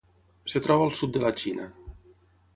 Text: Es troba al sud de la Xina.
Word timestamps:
Es 0.51 0.55
troba 0.67 0.87
al 0.89 0.95
sud 1.01 1.13
de 1.19 1.23
la 1.25 1.33
Xina. 1.43 1.69